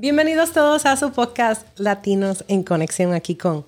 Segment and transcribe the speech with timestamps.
[0.00, 3.66] Bienvenidos todos a su podcast Latinos en Conexión aquí con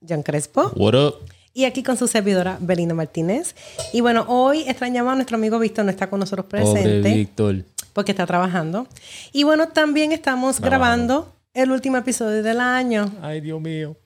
[0.00, 0.72] John Crespo.
[0.74, 1.16] What up?
[1.52, 3.54] Y aquí con su servidora Belina Martínez.
[3.92, 6.80] Y bueno, hoy extrañamos a nuestro amigo Víctor, no está con nosotros presente.
[6.80, 7.64] Pobre Víctor.
[7.92, 8.86] Porque está trabajando.
[9.32, 13.12] Y bueno, también estamos grabando el último episodio del año.
[13.20, 13.98] Ay, Dios mío.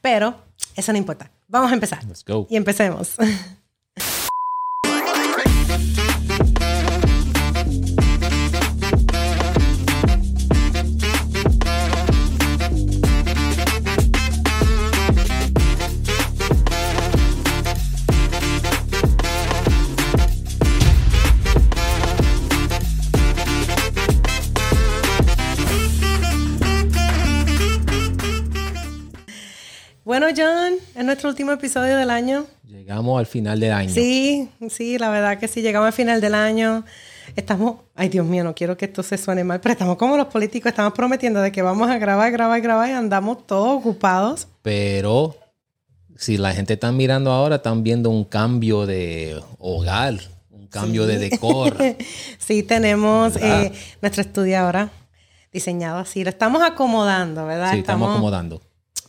[0.00, 0.34] Pero
[0.76, 1.30] eso no importa.
[1.46, 2.02] Vamos a empezar.
[2.06, 2.46] Let's go.
[2.48, 3.16] Y empecemos.
[31.08, 32.44] nuestro último episodio del año.
[32.64, 33.88] Llegamos al final del año.
[33.88, 36.84] Sí, sí, la verdad que sí, llegamos al final del año.
[37.34, 40.26] Estamos, ay Dios mío, no quiero que esto se suene mal, pero estamos como los
[40.26, 44.48] políticos, estamos prometiendo de que vamos a grabar, grabar, grabar y andamos todos ocupados.
[44.60, 45.34] Pero
[46.14, 50.14] si la gente está mirando ahora, están viendo un cambio de hogar,
[50.50, 51.74] un cambio de decor.
[52.38, 54.90] sí, tenemos eh, nuestro estudio ahora
[55.50, 56.22] diseñado así.
[56.22, 57.72] Lo estamos acomodando, ¿verdad?
[57.72, 58.60] Sí, estamos acomodando.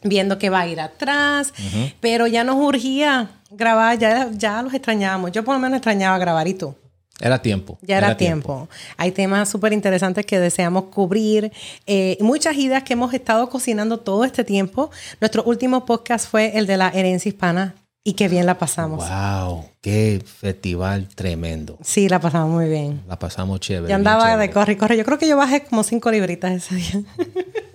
[0.04, 1.54] Viendo que va a ir atrás,
[2.00, 5.32] pero ya nos urgía grabar, ya, ya los extrañábamos.
[5.32, 6.76] Yo por lo menos extrañaba grabar y tú.
[7.22, 7.78] Era tiempo.
[7.82, 8.70] Ya era, tiempo.
[8.96, 11.52] Hay temas súper interesantes que deseamos cubrir.
[11.86, 14.90] eh, muchas ideas que hemos estado cocinando todo este tiempo.
[15.20, 19.06] Nuestro último podcast fue el de la herencia hispana y qué bien la pasamos.
[19.10, 21.78] Wow, qué festival tremendo.
[21.82, 23.02] Sí, la pasamos muy bien.
[23.08, 23.90] La pasamos chévere.
[23.90, 24.48] Yo andaba chévere.
[24.48, 24.98] de corre y corre.
[24.98, 27.04] Yo creo que yo bajé como cinco libritas ese día.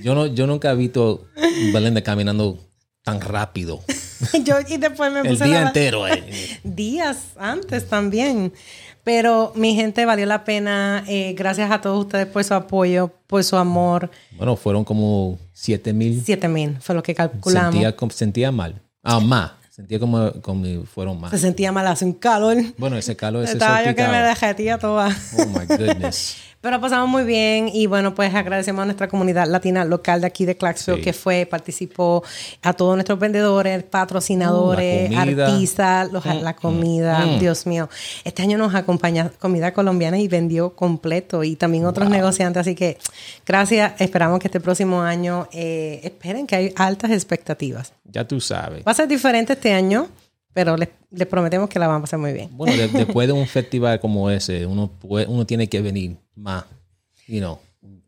[0.00, 1.26] Yo, no, yo nunca he visto
[1.72, 2.58] Belinda caminando
[3.02, 3.80] tan rápido.
[4.44, 6.06] yo, y después me El puse día la- entero.
[6.08, 6.22] eh.
[6.64, 8.52] días antes también.
[9.04, 11.02] Pero mi gente valió la pena.
[11.08, 14.10] Eh, gracias a todos ustedes por su apoyo, por su amor.
[14.36, 16.22] Bueno, fueron como 7 mil.
[16.24, 17.74] Siete mil fue lo que calculamos.
[17.74, 18.80] Sentía, sentía mal.
[19.02, 19.52] Ah, más.
[19.70, 21.32] Sentía como, como fueron más.
[21.32, 22.56] Se sentía mal, hace un calor.
[22.78, 24.28] Bueno, ese calor, ese Estaba yo que me salpicado.
[24.40, 25.08] derretía toda.
[25.38, 26.36] Oh my goodness.
[26.62, 30.44] Pero pasamos muy bien y bueno, pues agradecemos a nuestra comunidad latina local de aquí
[30.44, 31.02] de Clarksville Sí.
[31.02, 32.22] que fue, participó,
[32.62, 37.88] a todos nuestros vendedores, patrocinadores, Mm, artistas, los- la comida, Dios mío.
[38.24, 42.96] Este año nos acompaña comida colombiana y vendió completo y también otros negociantes, así que
[43.44, 47.92] gracias, esperamos que este próximo año, eh, esperen que hay altas expectativas.
[48.04, 48.84] Ya tú sabes.
[48.86, 50.06] Va a ser diferente este año,
[50.52, 52.48] pero les, les prometemos que la vamos a pasar muy bien.
[52.52, 56.64] Bueno, de- después de un festival como ese, uno, puede- uno tiene que venir más,
[57.26, 57.58] you know.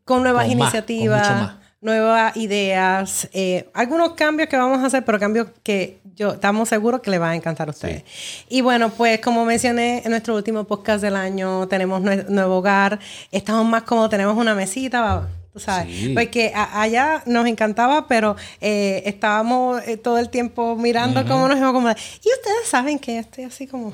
[0.03, 1.55] con nuevas Con más, iniciativas, con más.
[1.81, 7.01] nuevas ideas, eh, algunos cambios que vamos a hacer, pero cambios que yo estamos seguros
[7.01, 8.03] que les van a encantar a ustedes.
[8.47, 12.99] Y bueno, pues como mencioné en nuestro último podcast del año, tenemos nue- nuevo hogar,
[13.31, 16.09] estamos más como tenemos una mesita, tú sabes, Sí.
[16.13, 21.55] porque a- allá nos encantaba, pero eh, estábamos eh, todo el tiempo mirando cómo nos
[21.57, 21.97] íbamos a acomodar.
[22.25, 23.93] Y ustedes saben que estoy así como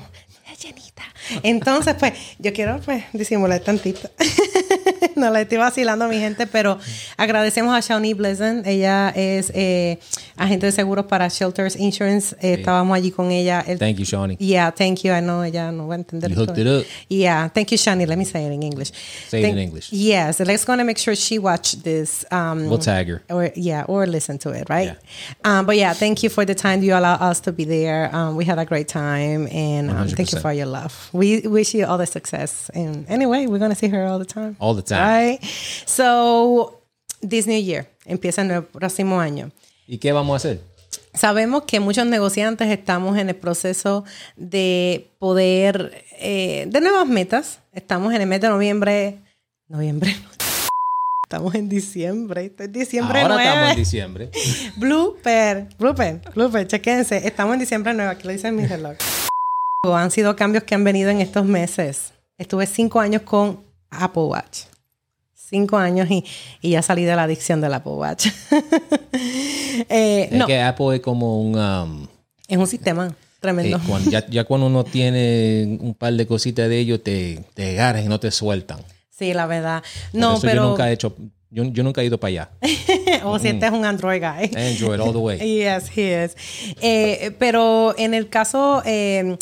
[0.54, 1.02] llenita.
[1.42, 4.08] Entonces, pues, yo quiero pues disimular tantito.
[5.16, 6.78] no le estoy vacilando a mi gente, pero
[7.16, 8.66] agradecemos a Shawnee Pleasant.
[8.66, 9.98] Ella es eh,
[10.36, 12.34] agente de seguros para Shelters Insurance.
[12.40, 13.62] Eh, Estábamos allí con ella.
[13.66, 14.36] El- Thank you, Shawnee.
[14.38, 15.12] Yeah, thank you.
[15.12, 16.30] I know ella no va a entender.
[16.30, 16.84] You hooked it up.
[17.08, 18.06] Yeah, thank you, Shani.
[18.06, 18.92] Let me say it in English.
[19.28, 19.92] Say it in Thank- English.
[19.92, 22.24] Yes, let's gonna make sure she watch this.
[22.30, 23.22] Um, We'll tag her.
[23.30, 24.96] or yeah, or listen to it, right?
[25.44, 28.14] Um, but yeah, thank you for the time you allow us to be there.
[28.14, 30.41] Um, we had a great time, and um, thank you 100%.
[30.42, 30.92] For your love.
[31.12, 32.70] We wish you all the success.
[32.74, 34.56] And anyway, we're gonna see her all the time.
[34.58, 35.00] All the time.
[35.00, 35.38] Right?
[35.86, 36.80] So,
[37.22, 39.50] this new year empieza en el próximo año.
[39.86, 40.60] ¿Y qué vamos a hacer?
[41.14, 44.04] Sabemos que muchos negociantes estamos en el proceso
[44.36, 47.60] de poder, eh, de nuevas metas.
[47.72, 49.18] Estamos en el mes de noviembre.
[49.68, 50.16] Noviembre.
[51.24, 52.46] Estamos en diciembre.
[52.46, 53.48] Esto es diciembre Ahora 9.
[53.48, 54.30] estamos en diciembre.
[54.76, 55.68] Blooper.
[55.78, 56.20] Blooper.
[56.34, 56.66] Blooper.
[56.66, 57.26] Chequense.
[57.26, 58.10] Estamos en diciembre 9.
[58.10, 58.96] Aquí lo dice mi reloj.
[59.84, 62.12] Han sido cambios que han venido en estos meses.
[62.38, 64.60] Estuve cinco años con Apple Watch.
[65.34, 66.24] Cinco años y,
[66.60, 68.28] y ya salí de la adicción del Apple Watch.
[69.88, 71.58] Eh, Es no, que Apple es como un...
[71.58, 72.06] um,
[72.46, 73.78] es un sistema tremendo.
[73.78, 77.70] eh, cuando- ya, ya cuando uno tiene un par de cositas de ellos, te, te
[77.70, 78.80] agarran y no te sueltan.
[79.10, 79.82] Sí, la verdad.
[80.12, 80.62] No, pero.
[80.62, 81.16] Yo nunca he hecho...
[81.50, 82.50] Yo, yo nunca he ido para allá.
[83.24, 84.50] o si este es un Android guy.
[84.54, 85.38] Android all the way.
[85.58, 86.36] Yes, he is.
[86.82, 89.36] Eh, pero en el caso, eh,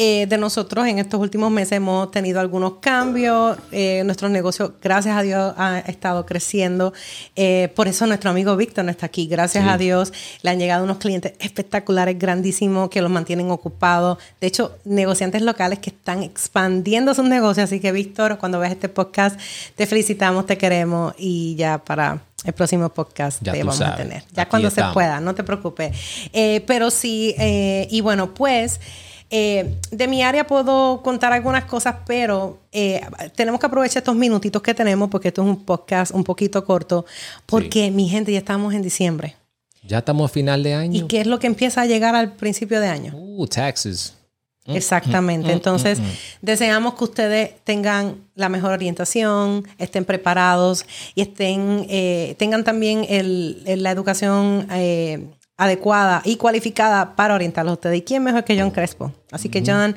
[0.00, 3.58] eh, de nosotros en estos últimos meses hemos tenido algunos cambios.
[3.72, 6.92] Eh, nuestro negocio, gracias a Dios, ha estado creciendo.
[7.34, 9.26] Eh, por eso nuestro amigo Víctor no está aquí.
[9.26, 10.12] Gracias a Dios
[10.42, 14.18] le han llegado unos clientes espectaculares, grandísimos, que los mantienen ocupados.
[14.40, 17.64] De hecho, negociantes locales que están expandiendo sus negocios.
[17.64, 19.40] Así que, Víctor, cuando veas este podcast,
[19.74, 24.22] te felicitamos, te queremos y ya para el próximo podcast Ya te vamos a tener.
[24.32, 25.96] Ya Aquí cuando se pueda, no te preocupes.
[26.32, 28.78] Eh, pero sí, eh, y bueno, pues
[29.30, 33.00] eh, de mi área puedo contar algunas cosas, pero eh,
[33.34, 37.04] tenemos que aprovechar estos minutitos que tenemos porque esto es un podcast un poquito corto,
[37.46, 39.36] porque mi gente ya estamos en diciembre.
[39.84, 41.08] Ya estamos a final de ¿Y año.
[41.08, 43.12] qué es lo que empieza a llegar al principio de año?
[43.16, 44.14] Uh, taxes.
[44.66, 45.50] Exactamente.
[45.50, 45.98] Entonces,
[46.42, 50.84] deseamos que ustedes tengan la mejor orientación, estén preparados
[51.14, 55.26] y estén, eh, tengan también el- el- la educación eh,
[55.58, 57.98] adecuada y cualificada para orientarlos a ustedes.
[57.98, 59.12] ¿Y quién mejor que John Crespo?
[59.30, 59.94] Así que, John,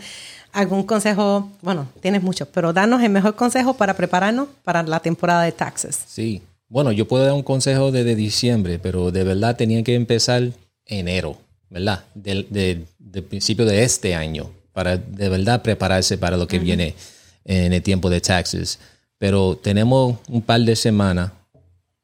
[0.52, 5.44] algún consejo, bueno, tienes muchos, pero danos el mejor consejo para prepararnos para la temporada
[5.44, 5.98] de taxes.
[6.08, 6.42] Sí.
[6.68, 10.42] Bueno, yo puedo dar un consejo desde diciembre, pero de verdad tenía que empezar
[10.86, 11.38] enero,
[11.70, 12.04] ¿verdad?
[12.16, 16.96] Del, del- del principio de este año, para de verdad prepararse para lo que viene
[17.44, 18.80] en el tiempo de taxes.
[19.18, 21.32] Pero tenemos un par de semanas,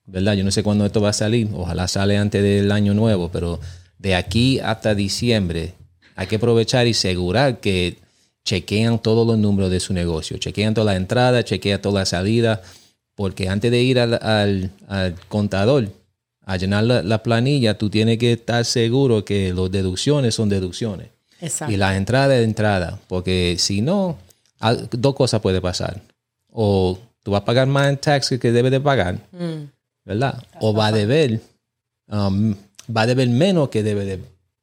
[0.07, 0.33] ¿verdad?
[0.33, 3.59] Yo no sé cuándo esto va a salir, ojalá sale antes del año nuevo, pero
[4.00, 5.74] de aquí hasta diciembre
[6.15, 7.98] hay que aprovechar y asegurar que
[8.45, 12.62] chequean todos los números de su negocio, chequean toda la entrada, chequean toda la salida,
[13.15, 15.89] porque antes de ir al, al- al contador
[16.45, 21.10] a llenar la, la planilla, tú tienes que estar seguro que las deducciones son deducciones
[21.42, 21.74] Exacto.
[21.74, 24.18] y las entradas de entrada, porque si no,
[24.92, 26.01] dos cosas pueden pasar.
[26.51, 29.65] O tú vas a pagar más en taxes que debes de pagar, Mm.
[30.07, 30.42] ¿Verdad?
[30.62, 31.42] O va a deber,
[32.07, 32.56] um,
[32.95, 34.15] va a deber menos que debe de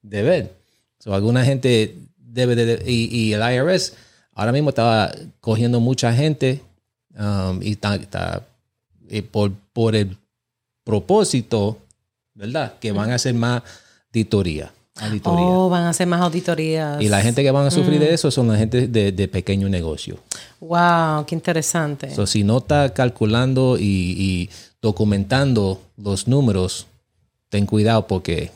[0.03, 0.51] deber.
[0.99, 3.93] So, alguna gente debe de, y, y el IRS
[4.33, 6.63] ahora mismo estaba cogiendo mucha gente
[7.19, 8.43] um, y está, está-
[9.11, 10.17] y por, por el
[10.83, 11.79] propósito,
[12.35, 12.75] ¿verdad?
[12.81, 13.63] Que van a hacer más
[14.09, 14.73] auditoría.
[14.97, 15.45] auditoría.
[15.47, 17.01] Oh, van a hacer más auditorías.
[17.03, 19.69] Y la gente que van a sufrir de eso son la gente de, de pequeño
[19.69, 20.19] negocio.
[20.61, 22.15] Wow, qué interesante.
[22.15, 24.51] So, si no está calculando y, y
[24.85, 26.87] documentando los números,
[27.49, 28.51] ten cuidado porque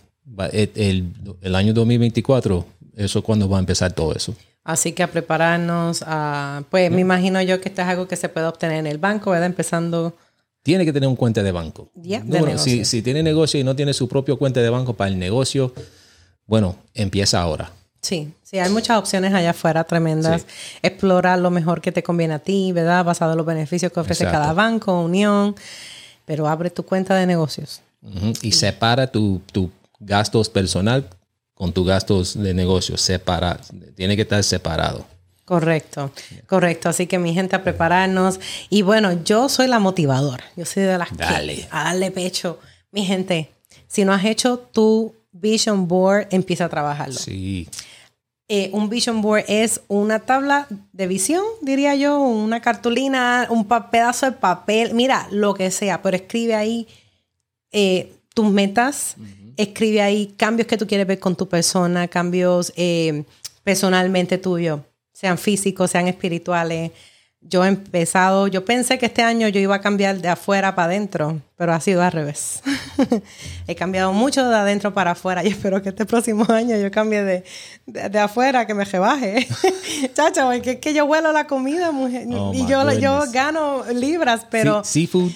[0.53, 1.11] el,
[1.43, 2.65] el- año 2024,
[2.97, 4.35] eso es cuando va a empezar todo eso.
[4.63, 8.29] Así que a prepararnos a, pues me imagino yo que esto es algo que se
[8.29, 9.47] puede obtener en el banco, ¿verdad?
[9.47, 10.15] Empezando,
[10.63, 11.89] Tiene que tener un cuenta de banco.
[11.95, 12.73] Ya, de Número- negocio.
[12.73, 15.73] si, si tiene negocio y no tiene su propio cuenta de banco para el negocio,
[16.47, 17.73] bueno, empieza ahora.
[18.03, 20.45] sí, sí, hay muchas opciones allá afuera tremendas.
[20.83, 23.05] Explora lo mejor que te conviene a ti, ¿verdad?
[23.07, 24.43] Basado en los beneficios que ofrece Exacto.
[24.43, 25.55] cada banco, unión,
[26.29, 27.81] pero abre tu cuenta de negocios.
[28.43, 31.09] Y separa tu, tu gastos personal
[31.55, 32.99] con tus gastos de negocio.
[32.99, 33.59] Separa,
[33.97, 35.07] tiene que estar separado.
[35.47, 36.13] Correcto,
[36.47, 36.91] correcto.
[36.91, 38.39] Así que mi gente a prepararnos.
[38.69, 40.45] Y bueno, yo soy la motivadora.
[40.55, 41.57] Yo soy de las Dale.
[41.57, 42.61] que a darle pecho.
[42.93, 43.51] Mi gente,
[43.87, 47.19] si no has hecho tu vision board, empieza a trabajarlo.
[47.19, 47.67] Sí.
[48.51, 54.25] Eh, un vision board es una tabla de visión, diría yo, una cartulina, un pedazo
[54.25, 56.89] de papel, mira, lo que sea, pero escribe ahí
[57.73, 59.17] eh, tus metas,
[59.59, 63.25] escribe ahí cambios que tú quieres ver con tu persona, cambios eh,
[63.65, 64.81] personalmente tuyos,
[65.13, 66.93] sean físicos, sean espirituales.
[67.51, 70.87] Yo he empezado, yo pensé que este año yo iba a cambiar de afuera para
[70.93, 72.63] adentro, pero ha sido al revés.
[73.67, 77.23] he cambiado mucho de adentro para afuera y espero que este próximo año yo cambie
[77.25, 77.45] de,
[77.87, 79.49] de, de afuera, que me rebaje.
[80.15, 82.27] Chacha, porque es que yo huelo la comida, mujer.
[82.33, 82.85] Oh, y yo,
[83.33, 84.85] gano libras, pero...
[84.85, 85.33] Seafood.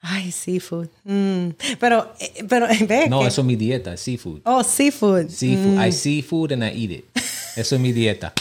[0.00, 0.88] Ay, seafood.
[1.04, 1.50] Mm.
[1.78, 4.40] Pero, eh, pero, ve No, que- eso es mi dieta, seafood.
[4.44, 5.28] Oh, seafood.
[5.28, 5.76] Seafood.
[5.78, 5.88] Mm.
[5.88, 7.04] I see food and I eat it.
[7.56, 8.32] Eso es mi dieta.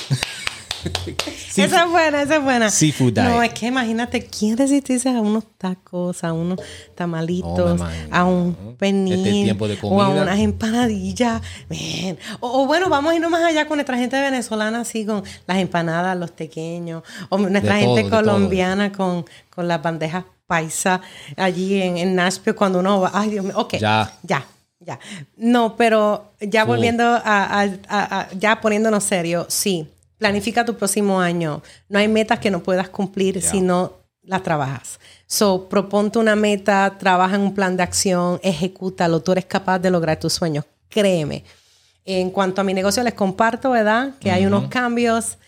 [1.56, 2.70] Esa es buena, esa es buena.
[2.70, 6.60] Seafood No, es que imagínate, ¿quién resistirse a unos tacos, a unos
[6.96, 11.42] tamalitos, a un pernil, Este tiempo de o a unas empanadillas?
[11.70, 12.18] Man.
[12.40, 15.58] O, o bueno, vamos a irnos más allá con nuestra gente venezolana, así con las
[15.58, 18.24] empanadas, los tequeños, o nuestra De gente todo, de todo.
[18.34, 21.00] colombiana con, con las bandejas paisa
[21.38, 23.12] allí en, en Nashville cuando uno va.
[23.14, 23.54] Ay, Dios mío.
[23.58, 23.76] Ok.
[23.80, 24.12] Ya.
[24.24, 24.46] Ya.
[24.80, 25.00] Ya.
[25.38, 29.88] No, pero ya volviendo a, a- a- a- ya poniéndonos serio, sí.
[30.22, 31.64] Planifica tu próximo año.
[31.90, 33.50] No hay metas que no puedas cumplir Ya.
[33.50, 35.00] si no las trabajas.
[35.26, 39.20] So, proponte una meta, trabaja en un plan de acción, ejecútalo.
[39.24, 40.64] Tú eres capaz de lograr tus sueños.
[40.90, 41.44] Créeme.
[42.06, 44.14] En cuanto a mi negocio, les comparto, ¿verdad?
[44.20, 45.40] Que hay unos cambios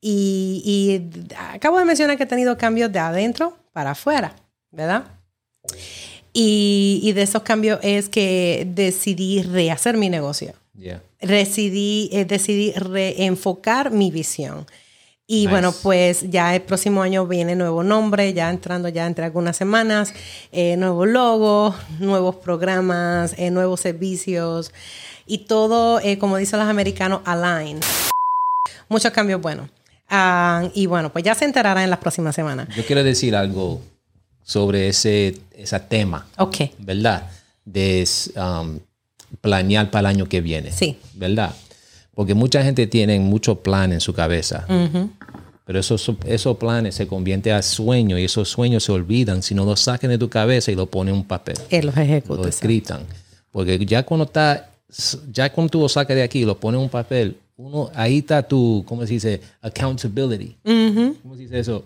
[0.00, 4.34] y, y acabo de mencionar que he tenido cambios de adentro para afuera,
[4.70, 5.04] ¿verdad?
[6.32, 10.54] Y, y de esos cambios es que decidí rehacer mi negocio.
[10.74, 11.02] Yeah.
[11.22, 14.66] Decidí, eh, decidí reenfocar mi visión.
[15.26, 15.50] Y Nice.
[15.50, 20.12] bueno, pues ya el próximo año viene nuevo nombre, ya entrando ya entre algunas semanas,
[20.50, 24.72] eh, nuevo logo, nuevos programas, eh, nuevos servicios
[25.26, 27.78] y todo, eh, como dicen los americanos, align.
[28.88, 29.70] Muchos cambios buenos.
[30.10, 32.68] Ah, y bueno, pues ya se enterará en las próximas semanas.
[32.76, 33.80] Yo quiero decir algo
[34.42, 37.30] sobre ese, ese tema, Ok, ¿verdad?
[37.64, 38.78] De um,
[39.40, 40.72] planear para el año que viene.
[40.72, 40.96] Sí.
[41.14, 41.54] ¿Verdad?
[42.14, 44.66] Porque mucha gente tiene muchos planes en su cabeza.
[45.64, 49.64] Pero esos, esos planes se convierten a sueños y esos sueños se olvidan si no
[49.64, 51.56] los saquen de tu cabeza y lo ponen en un papel.
[51.70, 52.48] los Lo ejecuta.
[52.48, 53.02] escritan.
[53.50, 54.70] Porque ya cuando está,
[55.30, 58.18] ya cuando tú lo sacas de aquí y lo pones en un papel, uno, ahí
[58.18, 59.40] está tu, ¿cómo se dice?
[59.60, 60.56] Accountability.
[61.22, 61.84] ¿Cómo se dice eso?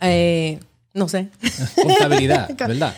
[0.00, 0.58] Eh,
[0.92, 1.28] no sé.
[1.82, 2.94] Contabilidad, ¿verdad?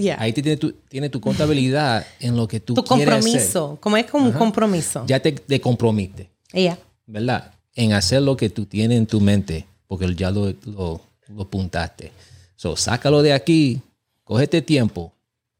[0.00, 0.16] Ya.
[0.20, 3.22] Ahí tiene tu, tiene tu contabilidad en lo que tú Tu quieres hacer.
[3.22, 5.04] compromiso, como es como un compromiso.
[5.06, 6.78] Ya te, te comprometes, Ya.
[7.06, 7.52] ¿verdad?
[7.74, 12.12] En hacer lo que tú tienes en tu mente, porque ya lo, lo, lo apuntaste.
[12.56, 13.80] So, sácalo de aquí,
[14.24, 15.12] cógete tiempo,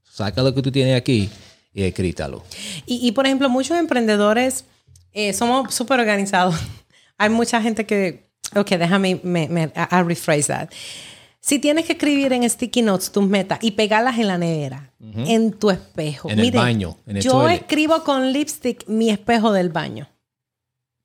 [0.03, 1.29] saca lo que tú tienes aquí
[1.75, 2.43] y escríbalo.
[2.87, 4.65] Y, y, por ejemplo, muchos emprendedores
[5.13, 6.55] eh, somos súper organizados.
[7.19, 8.25] Hay mucha gente que,
[8.55, 10.71] ok, déjame, me, a rephrase that.
[11.47, 15.53] Si tienes que escribir en sticky notes tus metas y pegarlas en la nevera, en
[15.53, 16.29] tu espejo.
[16.29, 17.61] En el baño, en el yo toilet.
[17.61, 20.09] escribo con lipstick mi espejo del baño.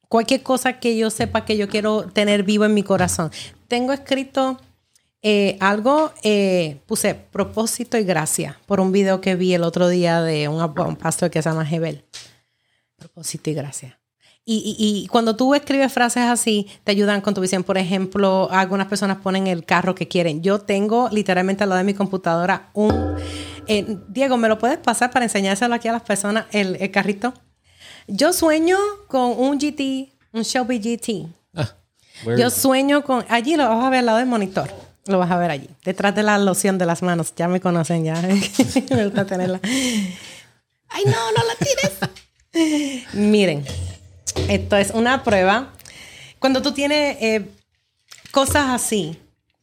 [0.09, 3.29] Cualquier cosa que yo sepa que yo quiero tener vivo en mi corazón.
[3.67, 4.59] Tengo escrito
[5.21, 10.23] eh, algo, eh, puse propósito y gracia por un video que vi el otro día
[10.23, 12.03] de un, un pastor que se llama Hebel.
[12.97, 14.00] Propósito y gracia.
[14.43, 17.63] Y, y- y cuando tú escribes frases así, te ayudan con tu visión.
[17.63, 20.41] Por ejemplo, algunas personas ponen el carro que quieren.
[20.41, 23.15] Yo tengo literalmente al lado de mi computadora un...
[23.67, 27.33] eh, Diego, ¿me lo puedes pasar para enseñárselo aquí a las personas, el, el carrito?
[28.07, 31.27] Yo sueño con un GT, un Shelby GT.
[31.55, 31.75] Ah,
[32.37, 33.23] Yo sueño con...
[33.29, 34.69] Allí lo vas a ver al lado del monitor.
[35.05, 35.69] Lo vas a ver allí.
[35.85, 37.33] Detrás de la loción de las manos.
[37.35, 38.15] Ya me conocen ya.
[38.89, 39.59] me gusta tenerla.
[39.63, 41.11] ¡Ay, no!
[41.11, 43.05] ¡No la tires!
[43.13, 43.63] Miren.
[44.49, 45.73] Esto es una prueba.
[46.39, 47.45] Cuando tú tienes eh,
[48.31, 49.17] cosas así,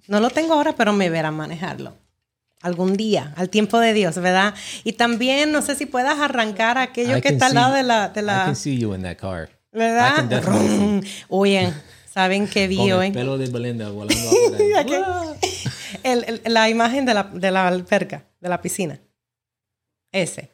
[0.07, 1.95] no lo tengo ahora, pero me verán manejarlo.
[2.63, 4.55] Algún día, al tiempo de Dios, ¿verdad?
[4.85, 7.83] Y también no sé si puedas arrancar aquello I que está al see- lado de
[7.85, 8.09] la...
[8.09, 9.49] De I la can see you in that car.
[9.73, 10.25] I ¿Verdad?
[11.29, 11.73] Oye,
[12.13, 13.07] ¿saben qué vi Con hoy?
[13.09, 14.31] el pelo de Belinda volando.
[16.03, 18.99] El- el- la imagen de la, de la alberca, de la piscina.
[20.13, 20.51] Ese.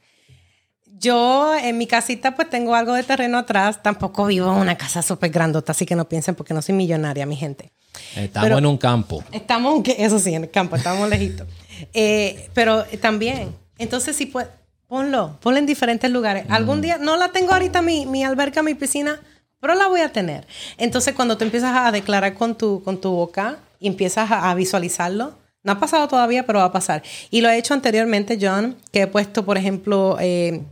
[0.96, 3.82] Yo en mi casita pues tengo algo de terreno atrás.
[3.82, 7.26] Tampoco vivo en una casa súper grandota, así que no piensen porque no soy millonaria,
[7.26, 7.72] mi gente.
[8.16, 9.24] Estamos Pero- en un campo.
[9.32, 11.46] Estamos, eso sí, en el campo, estamos lejitos.
[11.92, 14.46] Eh, pero también, entonces sí, pues,
[14.86, 16.46] ponlo, ponlo en diferentes lugares.
[16.48, 19.20] Algún día, no la tengo ahorita mi, mi alberca, mi piscina,
[19.60, 20.46] pero la voy a tener.
[20.78, 24.54] Entonces, cuando tú empiezas a declarar con tu, con tu boca y empiezas a, a
[24.54, 25.34] visualizarlo,
[25.64, 27.02] no ha pasado todavía, pero va a pasar.
[27.30, 30.62] Y lo he hecho anteriormente, John, que he puesto, por ejemplo, eh,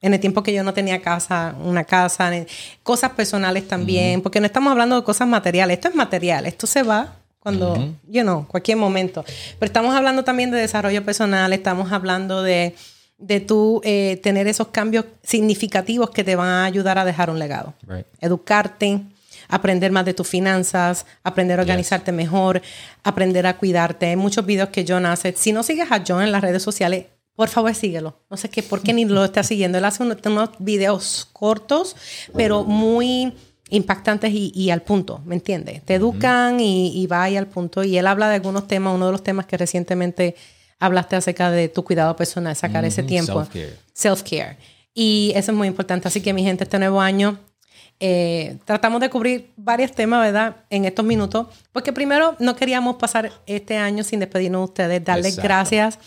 [0.00, 2.30] en el tiempo que yo no tenía casa, una casa,
[2.82, 6.82] cosas personales también, porque no estamos hablando de cosas materiales, esto es material, esto se
[6.82, 9.24] va cuando, you know, cualquier momento.
[9.58, 12.74] Pero estamos hablando también de desarrollo personal, estamos hablando de,
[13.18, 17.38] de tú eh, tener esos cambios significativos que te van a ayudar a dejar un
[17.38, 17.74] legado.
[17.86, 18.06] Right.
[18.20, 19.00] Educarte,
[19.48, 22.62] aprender más de tus finanzas, aprender a organizarte mejor,
[23.04, 24.06] aprender a cuidarte.
[24.06, 25.32] Hay muchos videos que John hace.
[25.36, 28.18] Si no sigues a John en las redes sociales, por favor síguelo.
[28.30, 29.78] No sé qué, por qué ni lo estás siguiendo.
[29.78, 31.94] Él hace unos, unos videos cortos,
[32.34, 33.34] pero muy
[33.68, 35.84] impactantes y, y al punto, ¿me entiendes?
[35.84, 37.84] Te educan y, y va ahí al punto.
[37.84, 40.34] Y él habla de algunos temas, uno de los temas que recientemente
[40.78, 43.44] hablaste acerca de tu cuidado personal, sacar ese tiempo.
[43.44, 43.76] self-care.
[43.94, 44.56] Self-care.
[44.94, 46.08] Y eso es muy importante.
[46.08, 47.38] Así que mi gente, este nuevo año
[47.98, 50.56] eh, tratamos de cubrir varios temas, ¿verdad?
[50.70, 51.48] En estos minutos.
[51.72, 55.04] Porque primero no queríamos pasar este año sin despedirnos de ustedes.
[55.04, 55.48] Darles Exacto.
[55.48, 55.98] gracias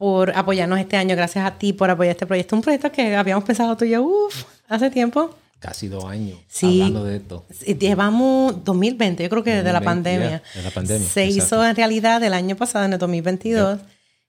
[0.00, 1.14] por apoyarnos este año.
[1.14, 2.56] Gracias a ti por apoyar este proyecto.
[2.56, 5.34] Un proyecto que habíamos pensado tú y yo, uff, hace tiempo.
[5.58, 6.80] Casi dos años Sí.
[6.80, 7.44] hablando de esto.
[7.78, 10.28] Llevamos 2020, yo creo que desde la 2020, pandemia.
[10.42, 11.44] yeah, de la pandemia, Se exacto.
[11.56, 13.78] hizo en realidad el año pasado, en el 2022.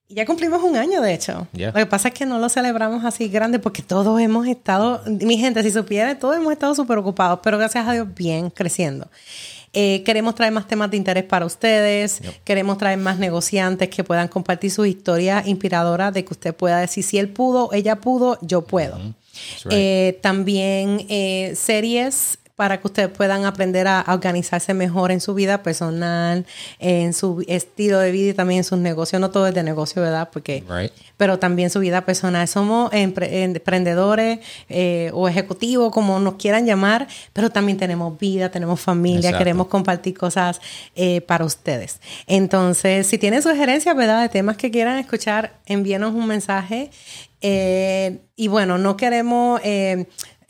[0.09, 1.47] Y ya cumplimos un año, de hecho.
[1.53, 1.67] Yeah.
[1.69, 5.37] Lo que pasa es que no lo celebramos así grande porque todos hemos estado, mi
[5.37, 9.07] gente, si supiera, todos hemos estado súper ocupados, pero gracias a Dios bien creciendo.
[9.73, 12.21] Eh, queremos traer más temas de interés para ustedes.
[12.43, 17.03] Queremos traer más negociantes que puedan compartir sus historias inspiradoras de que usted pueda decir
[17.03, 18.97] si él pudo, ella pudo, yo puedo.
[18.97, 19.71] Right.
[19.71, 25.63] Eh, también eh, series para que ustedes puedan aprender a, organizarse mejor en su vida
[25.63, 26.45] personal,
[26.77, 29.19] en su estilo de vida y también en sus negocios.
[29.19, 30.29] No todo es de negocio, ¿verdad?
[30.31, 30.63] Porque,
[31.17, 32.47] pero también su vida personal.
[32.47, 39.35] Somos emprendedores eh, o ejecutivos, como nos quieran llamar, pero también tenemos vida, tenemos familia,
[39.35, 40.61] queremos compartir cosas
[40.95, 41.99] eh, para ustedes.
[42.27, 44.21] Entonces, si tienen sugerencias, ¿verdad?
[44.21, 46.91] De temas que quieran escuchar, envíenos un mensaje.
[47.41, 49.59] Eh, y bueno, no queremos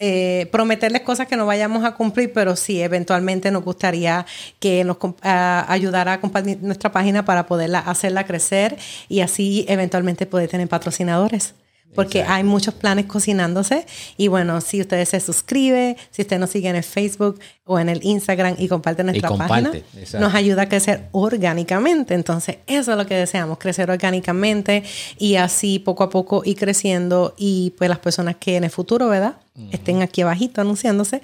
[0.04, 4.26] eh, prometerles cosas que no vayamos a cumplir, pero sí, eventualmente nos gustaría
[4.60, 8.78] que nos ayudara a compartir nuestra página para poderla hacerla crecer
[9.10, 11.54] y así eventualmente poder tener patrocinadores
[11.96, 13.86] porque hay muchos planes cocinándose.
[14.18, 17.90] Y bueno, si ustedes se suscriben, si usted nos sigue en el Facebook o en
[17.90, 19.72] el Instagram y comparte nuestra página,
[20.20, 22.14] nos ayuda a crecer orgánicamente.
[22.14, 24.84] Entonces, eso es lo que deseamos, crecer orgánicamente
[25.18, 29.08] y así poco a poco ir creciendo y pues las personas que en el futuro,
[29.08, 29.36] ¿verdad?
[29.72, 31.22] Estén aquí abajito anunciándose,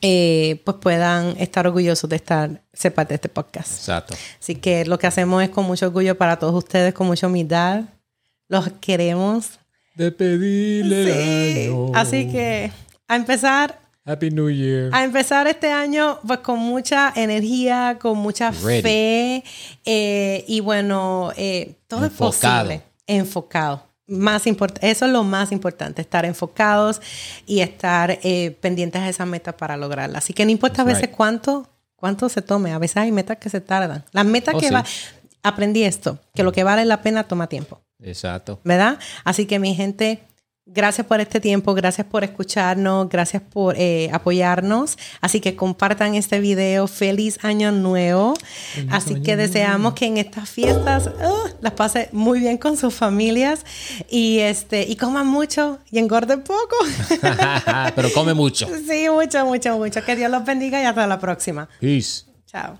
[0.00, 3.72] eh, pues puedan estar orgullosos de estar, ser parte de este podcast.
[3.72, 4.14] Exacto.
[4.40, 7.84] Así que lo que hacemos es con mucho orgullo para todos ustedes, con mucha humildad.
[8.48, 9.60] Los queremos
[9.94, 12.72] de pedirle Así que
[13.08, 13.80] a empezar.
[14.04, 14.90] Happy New Year.
[14.92, 19.44] A empezar este año, pues con mucha energía, con mucha fe.
[19.84, 22.82] Eh, y bueno, eh, todo es posible.
[23.06, 23.91] Enfocado.
[24.06, 27.00] Más eso es lo más importante, estar enfocados
[27.46, 30.18] y estar eh, pendientes de esa meta para lograrla.
[30.18, 33.48] Así que no importa a veces cuánto, cuánto se tome, a veces hay metas que
[33.48, 34.04] se tardan.
[34.12, 34.84] Las metas oh, que va,
[35.42, 37.80] aprendí esto, que lo que vale la pena toma tiempo.
[38.00, 38.60] Exacto.
[38.64, 38.98] ¿Verdad?
[39.24, 40.22] Así que mi gente,
[40.66, 44.96] gracias por este tiempo, gracias por escucharnos, gracias por eh, apoyarnos.
[45.20, 46.86] Así que compartan este video.
[46.86, 48.34] Feliz año nuevo.
[48.90, 53.64] Así que deseamos que en estas fiestas uh, las pase muy bien con sus familias
[54.08, 56.76] y este y coman mucho y engorden poco.
[57.94, 58.66] Pero come mucho.
[58.86, 60.04] Sí, mucho, mucho, mucho.
[60.04, 61.68] Que Dios los bendiga y hasta la próxima.
[61.80, 62.24] Peace.
[62.46, 62.78] Chao.